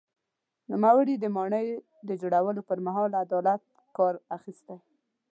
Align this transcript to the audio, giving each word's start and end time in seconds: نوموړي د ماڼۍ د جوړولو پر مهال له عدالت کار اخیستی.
نوموړي 0.71 1.15
د 1.19 1.25
ماڼۍ 1.35 1.67
د 2.07 2.09
جوړولو 2.21 2.61
پر 2.69 2.77
مهال 2.85 3.07
له 3.13 3.17
عدالت 3.25 3.61
کار 3.97 4.13
اخیستی. 4.37 4.77